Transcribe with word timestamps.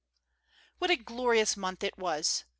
W 0.79 0.87
HAT 0.89 0.99
a 0.99 1.03
glorious 1.03 1.55
month 1.55 1.83
it 1.83 1.95
was 1.95 2.43